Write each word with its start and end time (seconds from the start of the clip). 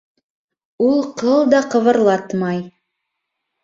Ул 0.87 1.05
ҡыл 1.21 1.45
да 1.53 1.63
ҡыбырлатмай 1.77 2.67